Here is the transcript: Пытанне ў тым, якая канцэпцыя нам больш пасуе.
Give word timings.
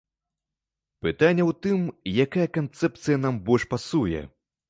Пытанне 1.07 1.43
ў 1.49 1.51
тым, 1.65 1.79
якая 2.25 2.47
канцэпцыя 2.59 3.17
нам 3.27 3.37
больш 3.51 3.67
пасуе. 3.75 4.21